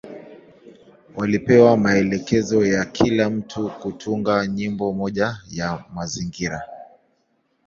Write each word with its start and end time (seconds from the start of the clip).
Walipewa 1.17 1.77
maelekezo 1.77 2.65
ya 2.65 2.85
kila 2.85 3.29
mtu 3.29 3.69
kutunga 3.69 4.47
nyimbo 4.47 4.93
moja 4.93 5.37
ya 5.51 5.83
mazingira. 5.93 6.61